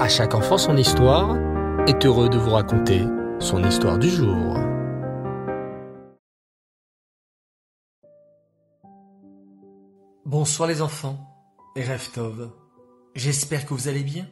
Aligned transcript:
À 0.00 0.08
chaque 0.08 0.34
enfant 0.34 0.56
son 0.56 0.78
histoire 0.78 1.36
est 1.86 2.06
heureux 2.06 2.30
de 2.30 2.38
vous 2.38 2.52
raconter 2.52 3.04
son 3.38 3.62
histoire 3.62 3.98
du 3.98 4.08
jour. 4.08 4.56
Bonsoir 10.24 10.70
les 10.70 10.80
enfants 10.80 11.18
et 11.76 11.84
Reftov. 11.84 12.50
J'espère 13.14 13.66
que 13.66 13.74
vous 13.74 13.88
allez 13.88 14.02
bien 14.02 14.26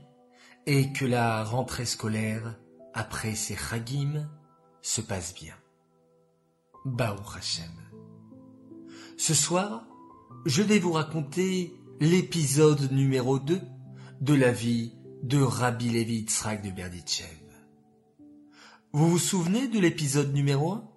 et 0.64 0.91
que 0.95 1.04
la 1.04 1.45
rentrée 1.45 1.85
scolaire 1.85 2.57
après 2.95 3.35
ces 3.35 3.55
Chagim 3.55 4.27
se 4.80 5.03
passe 5.03 5.35
bien. 5.35 5.55
Baou 6.87 7.19
Hashem. 7.37 7.66
Ce 9.19 9.35
soir, 9.35 9.85
je 10.46 10.62
vais 10.62 10.79
vous 10.79 10.93
raconter 10.93 11.75
l'épisode 12.00 12.91
numéro 12.91 13.39
2 13.39 13.61
de 14.23 14.35
la 14.35 14.50
vie 14.50 14.95
de 15.23 15.41
Rabbi 15.41 15.90
Levi 15.90 16.17
Yitzhak 16.17 16.63
de 16.63 16.71
Berditchev. 16.71 17.26
Vous 18.93 19.11
vous 19.11 19.18
souvenez 19.18 19.68
de 19.68 19.79
l'épisode 19.79 20.32
numéro 20.32 20.72
1 20.72 20.89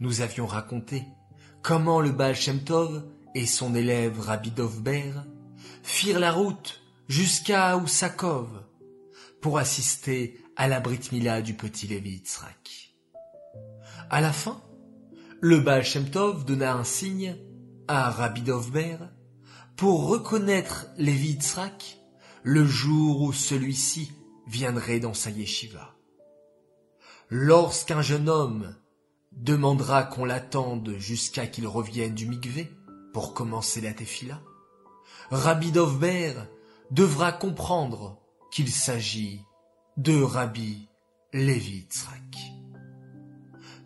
Nous 0.00 0.20
avions 0.20 0.46
raconté 0.46 1.04
comment 1.62 2.00
le 2.00 2.12
Baal 2.12 2.36
et 3.34 3.46
son 3.46 3.74
élève 3.74 4.20
Rabbi 4.20 4.50
Dovber 4.50 5.12
firent 5.82 6.20
la 6.20 6.32
route 6.32 6.82
jusqu'à 7.08 7.76
Oussakov 7.76 8.64
pour 9.40 9.58
assister 9.58 10.40
à 10.56 10.68
la 10.68 10.80
Brit 10.80 11.08
Mila 11.12 11.42
du 11.42 11.54
petit 11.54 11.86
Levi 11.86 12.10
Yitzhak. 12.10 12.94
À 14.10 14.20
la 14.20 14.32
fin, 14.32 14.62
le 15.40 15.60
Baal 15.60 15.84
donna 16.46 16.74
un 16.74 16.84
signe 16.84 17.36
à 17.88 18.10
Rabbi 18.10 18.42
Dovber 18.42 18.98
pour 19.76 20.08
reconnaître 20.08 20.86
Levi 20.98 21.30
Yitzhak 21.30 21.95
le 22.48 22.64
jour 22.64 23.22
où 23.22 23.32
celui-ci 23.32 24.12
viendrait 24.46 25.00
dans 25.00 25.14
sa 25.14 25.30
yeshiva. 25.30 25.96
Lorsqu'un 27.28 28.02
jeune 28.02 28.28
homme 28.28 28.76
demandera 29.32 30.04
qu'on 30.04 30.24
l'attende 30.24 30.94
jusqu'à 30.96 31.48
qu'il 31.48 31.66
revienne 31.66 32.14
du 32.14 32.28
mikvé 32.28 32.72
pour 33.12 33.34
commencer 33.34 33.80
la 33.80 33.92
tefila, 33.92 34.40
Rabbi 35.32 35.72
Dovber 35.72 36.34
devra 36.92 37.32
comprendre 37.32 38.22
qu'il 38.52 38.70
s'agit 38.70 39.42
de 39.96 40.22
Rabbi 40.22 40.88
Levi 41.32 41.78
Yitzhak. 41.78 42.36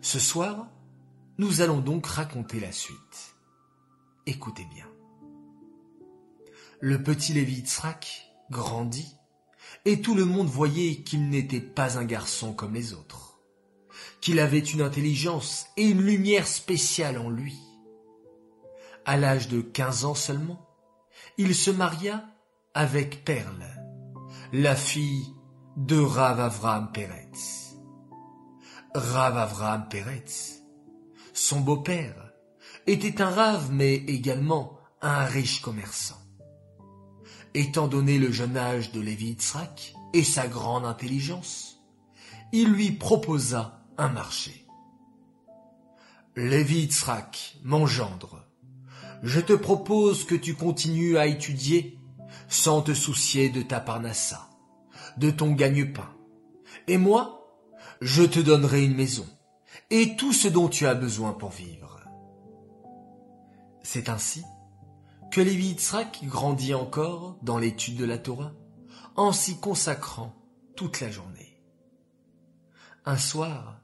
Ce 0.01 0.19
soir, 0.19 0.69
nous 1.39 1.61
allons 1.61 1.79
donc 1.79 2.05
raconter 2.05 2.59
la 2.59 2.71
suite. 2.71 3.35
Écoutez 4.27 4.67
bien. 4.71 4.85
Le 6.79 7.01
petit 7.01 7.33
Lévi 7.33 7.55
Yitzhak 7.55 8.30
grandit, 8.51 9.15
et 9.85 10.01
tout 10.01 10.13
le 10.13 10.25
monde 10.25 10.47
voyait 10.47 10.97
qu'il 10.97 11.29
n'était 11.29 11.61
pas 11.61 11.97
un 11.97 12.03
garçon 12.03 12.53
comme 12.53 12.75
les 12.75 12.93
autres, 12.93 13.39
qu'il 14.19 14.39
avait 14.39 14.59
une 14.59 14.81
intelligence 14.81 15.65
et 15.77 15.85
une 15.87 16.01
lumière 16.01 16.45
spéciale 16.45 17.17
en 17.17 17.29
lui. 17.29 17.57
À 19.05 19.17
l'âge 19.17 19.47
de 19.47 19.61
quinze 19.61 20.05
ans 20.05 20.13
seulement, 20.13 20.67
il 21.37 21.55
se 21.55 21.71
maria 21.71 22.23
avec 22.75 23.25
Perle, 23.25 23.65
la 24.53 24.75
fille 24.75 25.33
de 25.77 25.99
Rav 25.99 26.39
Avram 26.39 26.91
Peretz. 26.91 27.75
Rav 28.93 29.37
Avram 29.37 29.87
Peretz, 29.89 30.61
son 31.33 31.61
beau-père, 31.61 32.33
était 32.85 33.21
un 33.21 33.29
rave 33.29 33.71
mais 33.71 33.95
également 33.95 34.77
un 35.01 35.23
riche 35.25 35.61
commerçant. 35.61 36.20
Étant 37.53 37.87
donné 37.87 38.17
le 38.17 38.31
jeune 38.31 38.55
âge 38.55 38.91
de 38.91 39.01
Lévi 39.01 39.27
Yitzhak 39.27 39.93
et 40.13 40.23
sa 40.23 40.47
grande 40.47 40.85
intelligence, 40.85 41.81
il 42.53 42.69
lui 42.69 42.91
proposa 42.91 43.83
un 43.97 44.09
marché. 44.09 44.65
Lévi 46.35 46.81
Yitzhak, 46.81 47.57
mon 47.63 47.85
gendre, 47.85 48.45
je 49.21 49.39
te 49.39 49.53
propose 49.53 50.23
que 50.23 50.35
tu 50.35 50.55
continues 50.55 51.17
à 51.17 51.27
étudier 51.27 51.99
sans 52.47 52.81
te 52.81 52.93
soucier 52.93 53.49
de 53.49 53.61
ta 53.61 53.79
parnassa, 53.79 54.49
de 55.17 55.29
ton 55.29 55.51
gagne-pain. 55.51 56.09
Et 56.87 56.97
moi, 56.97 57.59
je 57.99 58.23
te 58.23 58.39
donnerai 58.39 58.85
une 58.85 58.95
maison 58.95 59.27
et 59.89 60.15
tout 60.15 60.33
ce 60.33 60.47
dont 60.47 60.69
tu 60.69 60.87
as 60.87 60.95
besoin 60.95 61.33
pour 61.33 61.51
vivre. 61.51 61.99
C'est 63.83 64.09
ainsi 64.09 64.43
que 65.31 65.39
Lévi 65.39 65.67
Yitzhak 65.67 66.25
grandit 66.25 66.73
encore 66.73 67.37
dans 67.41 67.57
l'étude 67.57 67.95
de 67.95 68.03
la 68.05 68.17
Torah, 68.17 68.53
en 69.15 69.31
s'y 69.31 69.59
consacrant 69.59 70.35
toute 70.75 70.99
la 70.99 71.09
journée. 71.09 71.63
Un 73.05 73.17
soir, 73.17 73.81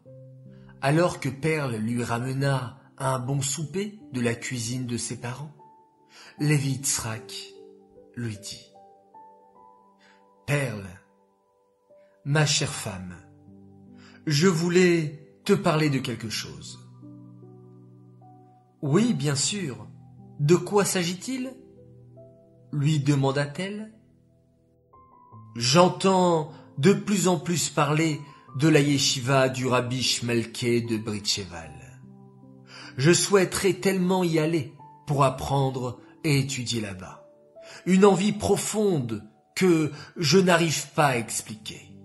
alors 0.82 1.22
que 1.22 1.30
Perle 1.30 1.78
lui 1.78 2.04
ramena 2.04 2.78
un 2.98 3.20
bon 3.20 3.42
souper 3.42 3.98
de 4.12 4.20
la 4.20 4.36
cuisine 4.36 4.86
de 4.88 4.98
ses 4.98 5.16
parents, 5.16 5.56
Lévi 6.38 6.72
Yitzhak 6.72 7.34
lui 8.16 8.38
dit 8.38 8.74
Perle, 10.46 10.88
ma 12.26 12.46
chère 12.46 12.74
femme, 12.74 13.16
je 14.26 14.48
voulais 14.48 15.40
te 15.46 15.54
parler 15.54 15.90
de 15.90 16.00
quelque 16.00 16.30
chose. 16.30 16.78
Oui, 18.82 19.14
bien 19.14 19.36
sûr, 19.36 19.88
de 20.40 20.56
quoi 20.56 20.86
s'agit-il? 20.86 21.54
lui 22.72 23.00
demanda-t-elle. 23.00 23.94
J'entends 25.56 26.52
de 26.78 26.94
plus 26.94 27.28
en 27.28 27.40
plus 27.40 27.70
parler 27.70 28.22
de 28.58 28.68
la 28.68 28.80
yeshiva 28.80 29.50
du 29.50 29.68
rabbi 29.68 30.04
Shmelke 30.04 30.86
de 30.88 30.98
Britcheval. 30.98 31.72
Je 32.98 33.12
souhaiterais 33.12 33.74
tellement 33.74 34.24
y 34.24 34.40
aller 34.40 34.74
pour 35.06 35.24
apprendre 35.24 36.00
et 36.24 36.40
étudier 36.40 36.82
là-bas. 36.82 37.24
Une 37.86 38.06
envie 38.06 38.34
profonde 38.34 39.24
que 39.56 39.92
je 40.18 40.40
n'arrive 40.40 40.92
pas 40.92 41.08
à 41.08 41.18
expliquer. 41.18 41.96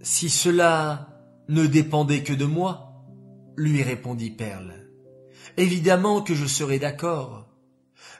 Si 0.00 0.30
cela 0.30 1.20
ne 1.48 1.66
dépendait 1.66 2.22
que 2.22 2.32
de 2.32 2.44
moi, 2.44 3.04
lui 3.56 3.82
répondit 3.82 4.30
Perle, 4.30 4.81
Évidemment 5.56 6.22
que 6.22 6.34
je 6.34 6.46
serai 6.46 6.78
d'accord. 6.78 7.48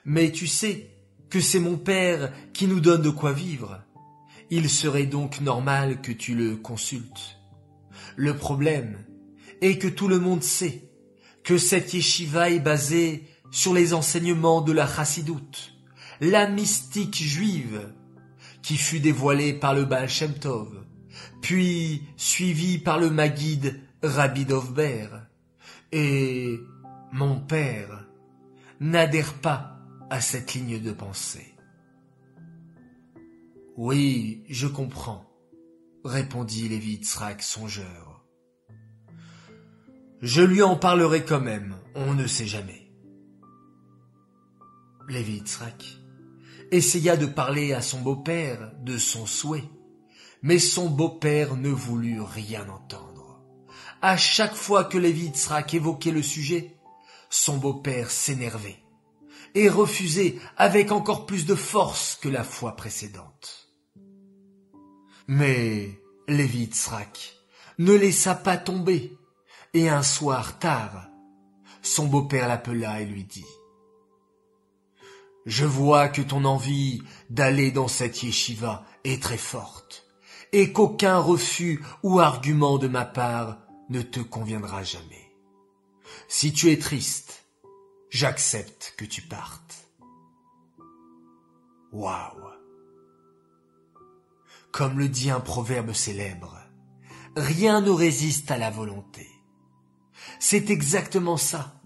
Mais 0.04 0.32
tu 0.32 0.46
sais 0.46 0.90
que 1.30 1.40
c'est 1.40 1.60
mon 1.60 1.76
père 1.76 2.32
qui 2.52 2.66
nous 2.66 2.80
donne 2.80 3.02
de 3.02 3.10
quoi 3.10 3.32
vivre. 3.32 3.80
Il 4.50 4.68
serait 4.68 5.06
donc 5.06 5.40
normal 5.40 6.02
que 6.02 6.12
tu 6.12 6.34
le 6.34 6.56
consultes. 6.56 7.38
Le 8.16 8.36
problème 8.36 8.98
est 9.62 9.78
que 9.78 9.88
tout 9.88 10.08
le 10.08 10.18
monde 10.18 10.42
sait 10.42 10.90
que 11.42 11.58
cette 11.58 11.94
yeshiva 11.94 12.50
est 12.50 12.60
basée 12.60 13.24
sur 13.50 13.72
les 13.72 13.94
enseignements 13.94 14.60
de 14.60 14.72
la 14.72 14.86
chassidoute, 14.86 15.74
la 16.20 16.48
mystique 16.48 17.16
juive, 17.16 17.92
qui 18.62 18.76
fut 18.76 19.00
dévoilée 19.00 19.52
par 19.52 19.74
le 19.74 19.84
Baal 19.84 20.08
Shem 20.08 20.34
Tov, 20.34 20.84
puis 21.40 22.02
suivie 22.16 22.78
par 22.78 22.98
le 22.98 23.10
Maguide 23.10 23.80
Rabbi 24.02 24.44
Dovber, 24.44 25.08
et 25.92 26.60
mon 27.12 27.38
père 27.38 28.06
n'adhère 28.80 29.34
pas 29.34 29.78
à 30.08 30.20
cette 30.22 30.54
ligne 30.54 30.80
de 30.80 30.92
pensée. 30.92 31.54
Oui, 33.76 34.44
je 34.48 34.66
comprends, 34.66 35.30
répondit 36.04 36.68
Lévi 36.68 37.04
songeur. 37.04 38.24
Je 40.22 40.42
lui 40.42 40.62
en 40.62 40.76
parlerai 40.76 41.24
quand 41.24 41.40
même, 41.40 41.76
on 41.94 42.14
ne 42.14 42.26
sait 42.26 42.46
jamais. 42.46 42.90
Lévi 45.08 45.42
essaya 46.70 47.18
de 47.18 47.26
parler 47.26 47.74
à 47.74 47.82
son 47.82 48.00
beau-père 48.00 48.72
de 48.80 48.96
son 48.96 49.26
souhait, 49.26 49.68
mais 50.42 50.58
son 50.58 50.88
beau-père 50.88 51.56
ne 51.56 51.68
voulut 51.68 52.22
rien 52.22 52.66
entendre. 52.70 53.42
À 54.00 54.16
chaque 54.16 54.54
fois 54.54 54.84
que 54.84 54.96
Lévi 54.96 55.30
évoquait 55.72 56.10
le 56.10 56.22
sujet, 56.22 56.76
son 57.32 57.56
beau-père 57.56 58.10
s'énervait 58.10 58.78
et 59.54 59.68
refusait 59.68 60.38
avec 60.58 60.92
encore 60.92 61.24
plus 61.24 61.46
de 61.46 61.54
force 61.54 62.18
que 62.20 62.28
la 62.28 62.44
fois 62.44 62.76
précédente. 62.76 63.70
Mais 65.26 65.98
Lévi 66.28 66.70
ne 67.78 67.92
laissa 67.94 68.34
pas 68.34 68.58
tomber, 68.58 69.16
et 69.72 69.88
un 69.88 70.02
soir 70.02 70.58
tard, 70.58 71.08
son 71.80 72.06
beau-père 72.06 72.48
l'appela 72.48 73.00
et 73.00 73.06
lui 73.06 73.24
dit 73.24 73.46
Je 75.46 75.64
vois 75.64 76.08
que 76.08 76.20
ton 76.20 76.44
envie 76.44 77.02
d'aller 77.30 77.70
dans 77.70 77.88
cette 77.88 78.22
yeshiva 78.22 78.84
est 79.04 79.22
très 79.22 79.38
forte, 79.38 80.06
et 80.52 80.72
qu'aucun 80.72 81.18
refus 81.18 81.82
ou 82.02 82.20
argument 82.20 82.76
de 82.76 82.88
ma 82.88 83.06
part 83.06 83.58
ne 83.88 84.02
te 84.02 84.20
conviendra 84.20 84.82
jamais. 84.82 85.21
Si 86.34 86.50
tu 86.50 86.70
es 86.70 86.78
triste, 86.78 87.44
j'accepte 88.08 88.94
que 88.96 89.04
tu 89.04 89.20
partes. 89.20 89.86
Waouh 91.92 92.48
Comme 94.72 94.98
le 94.98 95.10
dit 95.10 95.28
un 95.28 95.40
proverbe 95.40 95.92
célèbre, 95.92 96.58
rien 97.36 97.82
ne 97.82 97.90
résiste 97.90 98.50
à 98.50 98.56
la 98.56 98.70
volonté. 98.70 99.28
C'est 100.40 100.70
exactement 100.70 101.36
ça. 101.36 101.82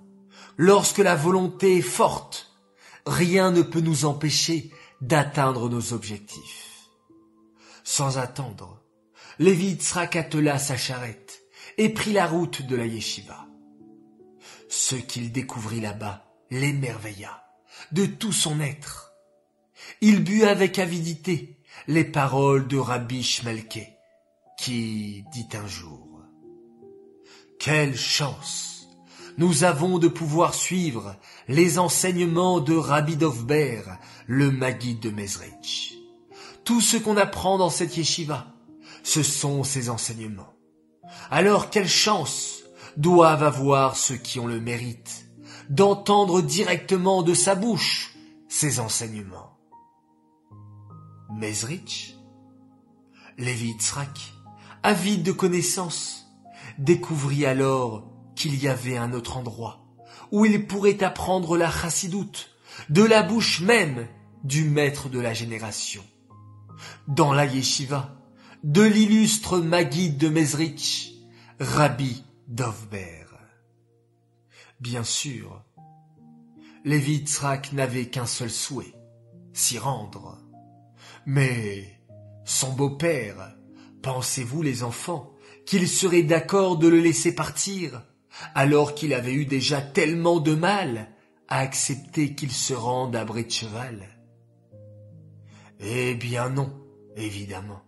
Lorsque 0.57 0.99
la 0.99 1.17
volonté 1.17 1.79
est 1.79 1.83
forte, 1.83 2.57
rien 3.05 3.51
ne 3.51 3.63
peut 3.63 3.81
nous 3.81 4.05
empêcher 4.05 4.71
d'atteindre 5.01 5.69
nos 5.69 5.93
objectifs. 5.93 6.87
Sans 7.83 8.17
attendre, 8.17 8.81
Lévi 9.41 9.71
Yitzhak 9.71 10.15
attela 10.15 10.61
sa 10.61 10.77
charrette 10.77 11.43
et 11.79 11.89
prit 11.89 12.13
la 12.13 12.29
route 12.29 12.63
de 12.63 12.77
la 12.77 12.87
yeshiva. 12.87 13.46
Ce 14.79 14.95
qu'il 14.95 15.33
découvrit 15.33 15.81
là-bas 15.81 16.23
l'émerveilla 16.51 17.43
de 17.93 18.05
tout 18.05 18.31
son 18.31 18.61
être. 18.61 19.15
Il 20.03 20.23
but 20.23 20.45
avec 20.45 20.79
avidité 20.79 21.57
les 21.89 22.05
paroles 22.05 22.69
de 22.69 22.77
Rabbi 22.77 23.23
Shmelke, 23.23 23.89
qui 24.59 25.25
dit 25.33 25.49
un 25.55 25.67
jour 25.67 26.21
Quelle 27.59 27.97
chance 27.97 28.87
nous 29.39 29.65
avons 29.65 29.99
de 29.99 30.09
pouvoir 30.09 30.53
suivre 30.53 31.17
les 31.49 31.79
enseignements 31.79 32.61
de 32.61 32.77
Rabbi 32.77 33.17
Dovber, 33.17 33.81
le 34.27 34.51
Maguide 34.51 35.01
de 35.01 35.11
Mezrich. 35.11 35.95
Tout 36.65 36.83
ce 36.83 36.99
qu'on 36.99 37.17
apprend 37.17 37.57
dans 37.57 37.71
cette 37.71 37.97
yeshiva, 37.97 38.55
ce 39.03 39.23
sont 39.23 39.65
ses 39.65 39.89
enseignements. 39.89 40.53
Alors 41.31 41.71
quelle 41.71 41.89
chance 41.89 42.66
doivent 42.97 43.43
avoir 43.43 43.97
ceux 43.97 44.17
qui 44.17 44.39
ont 44.41 44.47
le 44.47 44.61
mérite 44.61 45.27
d'entendre 45.69 46.43
directement 46.43 47.23
de 47.23 47.35
sa 47.35 47.55
bouche 47.55 48.15
ses 48.49 48.81
enseignements. 48.81 49.59
Mezrich, 51.31 52.17
Lévi 53.39 53.73
Tzrak, 53.73 54.33
avide 54.83 55.23
de 55.23 55.33
connaissances, 55.33 56.27
découvrit 56.79 57.45
alors 57.45 58.05
qu'il 58.35 58.63
y 58.63 58.69
avait 58.69 58.97
un 58.97 59.13
autre 59.13 59.37
endroit 59.37 59.83
où 60.33 60.45
il 60.45 60.67
pourrait 60.67 61.03
apprendre 61.03 61.57
la 61.57 61.71
chassidoute 61.71 62.51
de 62.89 63.03
la 63.03 63.23
bouche 63.23 63.61
même 63.61 64.07
du 64.45 64.65
maître 64.65 65.09
de 65.09 65.21
la 65.21 65.35
génération. 65.35 66.05
Dans 67.09 67.33
la 67.33 67.47
yeshiva 67.47 68.17
de 68.65 68.83
l'illustre 68.83 69.59
Maguide 69.59 70.19
de 70.19 70.29
Mezrich, 70.29 71.13
Rabbi 71.61 72.26
Dovber. 72.47 73.25
Bien 74.79 75.03
sûr, 75.03 75.65
Lévi 76.85 77.25
Tzrak 77.25 77.73
n'avait 77.73 78.07
qu'un 78.07 78.27
seul 78.27 78.51
souhait, 78.51 78.95
s'y 79.53 79.79
rendre. 79.79 80.39
Mais 81.27 82.01
son 82.45 82.73
beau-père, 82.73 83.57
pensez-vous 84.01 84.63
les 84.63 84.85
enfants, 84.85 85.33
qu'il 85.65 85.89
serait 85.89 86.23
d'accord 86.23 86.79
de 86.79 86.87
le 86.87 87.01
laisser 87.01 87.35
partir, 87.35 88.05
alors 88.55 88.95
qu'il 88.95 89.13
avait 89.13 89.35
eu 89.35 89.47
déjà 89.47 89.81
tellement 89.81 90.39
de 90.39 90.55
mal 90.55 91.11
à 91.49 91.59
accepter 91.59 92.37
qu'il 92.37 92.53
se 92.53 92.75
rende 92.75 93.17
à 93.17 93.25
Bretcheval 93.25 94.07
Eh 95.81 96.15
bien 96.15 96.51
non, 96.51 96.73
évidemment. 97.17 97.83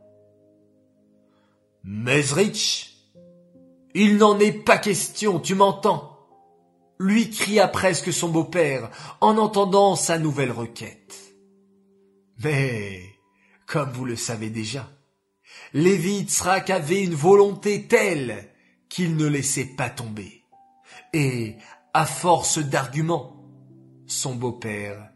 Mesrich, 1.85 2.88
il 3.95 4.17
n'en 4.17 4.39
est 4.39 4.53
pas 4.53 4.79
question, 4.79 5.41
tu 5.41 5.55
m'entends? 5.55 6.19
Lui 7.01 7.31
cria 7.31 7.69
presque 7.69 8.13
son 8.13 8.29
beau-père 8.29 8.91
en 9.21 9.39
entendant 9.39 9.95
sa 9.95 10.19
nouvelle 10.19 10.51
requête. 10.53 11.15
Mais, 12.43 13.03
comme 13.67 13.91
vous 13.91 14.05
le 14.05 14.17
savez 14.17 14.51
déjà, 14.51 14.89
Lévi 15.73 16.25
Tzrak 16.25 16.71
avait 16.71 17.03
une 17.03 17.15
volonté 17.15 17.87
telle 17.87 18.49
qu'il 18.89 19.17
ne 19.17 19.27
laissait 19.27 19.65
pas 19.77 19.91
tomber. 19.91 20.45
Et, 21.13 21.57
à 21.95 22.05
force 22.07 22.59
d'arguments, 22.59 23.45
son 24.07 24.35
beau-père 24.35 25.11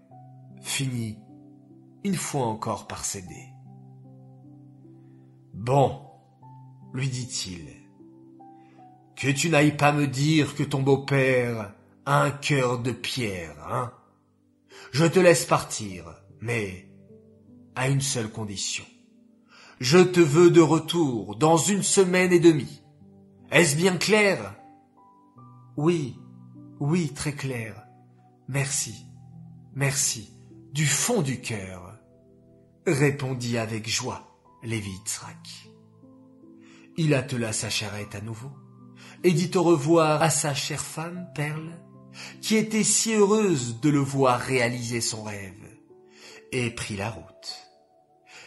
finit 0.60 1.18
une 2.04 2.16
fois 2.16 2.46
encore 2.46 2.86
par 2.86 3.04
céder. 3.04 3.48
Bon, 5.54 6.00
lui 6.92 7.08
dit-il, 7.08 7.81
que 9.22 9.28
tu 9.28 9.50
n'ailles 9.50 9.76
pas 9.76 9.92
me 9.92 10.08
dire 10.08 10.56
que 10.56 10.64
ton 10.64 10.82
beau-père 10.82 11.72
a 12.06 12.24
un 12.24 12.32
cœur 12.32 12.80
de 12.80 12.90
pierre, 12.90 13.54
hein 13.70 13.92
Je 14.90 15.04
te 15.04 15.20
laisse 15.20 15.44
partir, 15.44 16.06
mais 16.40 16.88
à 17.76 17.88
une 17.88 18.00
seule 18.00 18.32
condition. 18.32 18.82
Je 19.78 19.98
te 19.98 20.18
veux 20.18 20.50
de 20.50 20.60
retour 20.60 21.36
dans 21.36 21.56
une 21.56 21.84
semaine 21.84 22.32
et 22.32 22.40
demie. 22.40 22.82
Est-ce 23.52 23.76
bien 23.76 23.96
clair? 23.96 24.56
Oui, 25.76 26.18
oui, 26.80 27.12
très 27.14 27.32
clair. 27.32 27.80
Merci, 28.48 29.06
merci, 29.76 30.32
du 30.72 30.84
fond 30.84 31.22
du 31.22 31.40
cœur, 31.40 31.96
répondit 32.88 33.56
avec 33.56 33.88
joie 33.88 34.36
Lévi 34.64 34.98
Il 36.96 37.14
attela 37.14 37.52
sa 37.52 37.70
charrette 37.70 38.16
à 38.16 38.20
nouveau 38.20 38.50
et 39.24 39.32
dit 39.32 39.50
au 39.56 39.62
revoir 39.62 40.22
à 40.22 40.30
sa 40.30 40.54
chère 40.54 40.80
femme, 40.80 41.28
Perle, 41.34 41.78
qui 42.40 42.56
était 42.56 42.84
si 42.84 43.14
heureuse 43.14 43.80
de 43.80 43.88
le 43.88 44.00
voir 44.00 44.40
réaliser 44.40 45.00
son 45.00 45.22
rêve, 45.22 45.52
et 46.50 46.70
prit 46.70 46.96
la 46.96 47.10
route. 47.10 47.68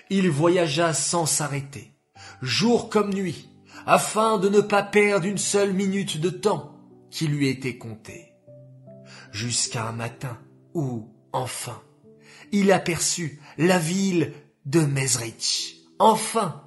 Il 0.10 0.30
voyagea 0.30 0.94
sans 0.94 1.26
s'arrêter, 1.26 1.94
jour 2.42 2.90
comme 2.90 3.14
nuit, 3.14 3.50
afin 3.86 4.38
de 4.38 4.50
ne 4.50 4.62
pas 4.62 4.84
perdre 4.84 5.26
une 5.26 5.38
seule 5.38 5.74
minute 5.74 6.20
de 6.20 6.30
temps 6.30 6.76
qui 7.10 7.28
lui 7.28 7.48
était 7.48 7.78
compté. 7.78 8.34
Jusqu'à 9.32 9.88
un 9.88 9.92
matin 9.92 10.38
où, 10.74 11.10
enfin, 11.32 11.82
il 12.52 12.72
aperçut 12.72 13.40
la 13.58 13.80
ville 13.80 14.34
de 14.66 14.82
Mezrich. 14.82 15.78
Enfin, 16.00 16.64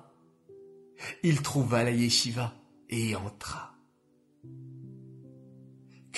il 1.22 1.42
trouva 1.42 1.84
la 1.84 1.90
yeshiva 1.90 2.54
et 2.88 3.14
entra. 3.16 3.67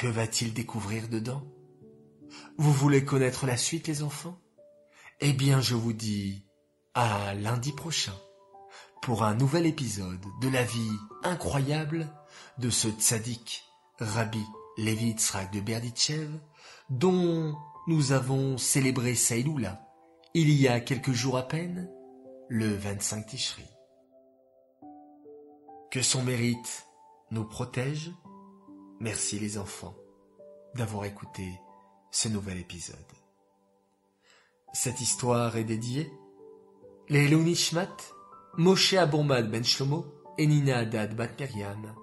Que 0.00 0.06
va-t-il 0.06 0.54
découvrir 0.54 1.10
dedans? 1.10 1.42
Vous 2.56 2.72
voulez 2.72 3.04
connaître 3.04 3.44
la 3.44 3.58
suite, 3.58 3.86
les 3.86 4.02
enfants? 4.02 4.40
Eh 5.20 5.34
bien, 5.34 5.60
je 5.60 5.74
vous 5.74 5.92
dis 5.92 6.46
à 6.94 7.34
lundi 7.34 7.72
prochain 7.72 8.14
pour 9.02 9.24
un 9.24 9.34
nouvel 9.34 9.66
épisode 9.66 10.24
de 10.40 10.48
la 10.48 10.64
vie 10.64 10.96
incroyable 11.22 12.08
de 12.56 12.70
ce 12.70 12.88
tzaddik 12.88 13.62
Rabbi 13.98 14.42
Levi 14.78 15.08
Yitzhak 15.08 15.52
de 15.52 15.60
Berditchev, 15.60 16.30
dont 16.88 17.54
nous 17.86 18.12
avons 18.12 18.56
célébré 18.56 19.14
Saïloula 19.14 19.86
il 20.32 20.50
y 20.50 20.66
a 20.66 20.80
quelques 20.80 21.12
jours 21.12 21.36
à 21.36 21.46
peine, 21.46 21.90
le 22.48 22.74
25 22.74 23.26
Tishri. 23.26 23.66
Que 25.90 26.00
son 26.00 26.22
mérite 26.22 26.86
nous 27.30 27.44
protège 27.44 28.10
Merci 29.00 29.38
les 29.38 29.56
enfants 29.56 29.94
d'avoir 30.74 31.06
écouté 31.06 31.58
ce 32.10 32.28
nouvel 32.28 32.58
épisode. 32.58 32.98
Cette 34.74 35.00
histoire 35.00 35.56
est 35.56 35.64
dédiée 35.64 36.12
Moshe 38.58 38.92
Aboumad 38.92 39.50
Ben 39.50 39.64
Shlomo 39.64 40.04
et 40.36 40.46
Nina 40.46 40.84
Bat 40.84 41.28
Miriam, 41.38 41.94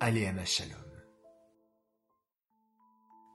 Aléana 0.00 0.46
Shalom. 0.46 0.72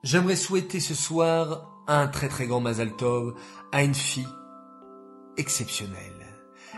J'aimerais 0.02 0.36
souhaiter 0.36 0.80
ce 0.80 0.94
soir 0.94 1.84
un 1.86 2.08
très 2.08 2.28
très 2.28 2.48
grand 2.48 2.60
Mazal 2.60 2.96
Tov 2.96 3.34
à 3.70 3.84
une 3.84 3.94
fille 3.94 4.26
exceptionnelle. 5.36 6.26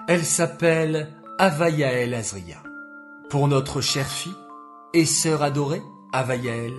Elle 0.09 0.25
s'appelle 0.25 1.15
Avayael 1.39 2.13
Azria. 2.13 2.63
Pour 3.31 3.49
notre 3.49 3.81
chère 3.81 4.07
fille 4.07 4.37
et 4.93 5.07
sœur 5.07 5.43
adorée, 5.43 5.83
Avayael, 6.15 6.75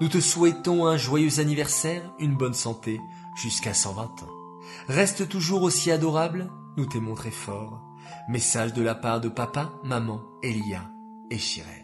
nous 0.00 0.06
te 0.06 0.20
souhaitons 0.20 0.86
un 0.86 0.96
joyeux 0.96 1.40
anniversaire, 1.40 2.08
une 2.20 2.36
bonne 2.36 2.54
santé, 2.54 3.00
jusqu'à 3.34 3.74
120 3.74 4.04
ans. 4.04 4.60
Reste 4.86 5.28
toujours 5.28 5.62
aussi 5.62 5.90
adorable, 5.90 6.52
nous 6.76 6.86
t'aimons 6.86 7.16
très 7.16 7.32
fort. 7.32 7.82
Message 8.28 8.74
de 8.74 8.82
la 8.82 8.94
part 8.94 9.20
de 9.20 9.28
papa, 9.28 9.72
maman, 9.82 10.22
Elia 10.44 10.88
et 11.32 11.38
Chirel. 11.38 11.82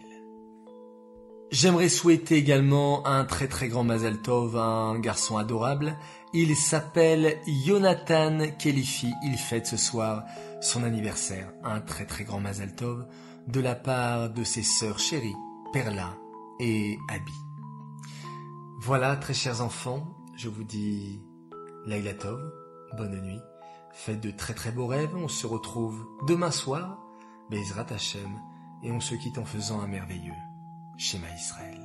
J'aimerais 1.51 1.89
souhaiter 1.89 2.37
également 2.37 3.05
un 3.05 3.25
très 3.25 3.49
très 3.49 3.67
grand 3.67 3.89
à 3.89 4.63
un 4.63 4.97
garçon 4.97 5.35
adorable. 5.35 5.97
Il 6.31 6.55
s'appelle 6.55 7.37
Jonathan 7.65 8.39
Kelifi. 8.57 9.11
Il 9.25 9.37
fête 9.37 9.67
ce 9.67 9.77
soir 9.77 10.23
son 10.61 10.83
anniversaire. 10.83 11.51
Un 11.65 11.81
très 11.81 12.05
très 12.05 12.23
grand 12.23 12.39
Mazal 12.39 12.73
Tov 12.73 13.05
de 13.49 13.59
la 13.59 13.75
part 13.75 14.29
de 14.29 14.45
ses 14.45 14.63
sœurs 14.63 14.99
chéries, 14.99 15.35
Perla 15.73 16.15
et 16.59 16.97
Abby. 17.09 17.33
Voilà, 18.79 19.15
très 19.15 19.33
chers 19.33 19.61
enfants, 19.61 20.17
je 20.35 20.49
vous 20.49 20.63
dis 20.63 21.21
Laila 21.85 22.13
Tov, 22.13 22.41
bonne 22.97 23.21
nuit, 23.21 23.41
Faites 23.93 24.19
de 24.19 24.31
très 24.31 24.55
très 24.55 24.71
beaux 24.71 24.87
rêves, 24.87 25.15
on 25.15 25.27
se 25.27 25.45
retrouve 25.45 26.03
demain 26.27 26.49
soir, 26.49 26.99
Bezrat 27.51 27.85
Hashem, 27.91 28.39
et 28.81 28.91
on 28.91 28.99
se 28.99 29.13
quitte 29.13 29.37
en 29.37 29.45
faisant 29.45 29.81
un 29.81 29.87
merveilleux 29.87 30.33
Schéma 30.97 31.29
Israël. 31.35 31.82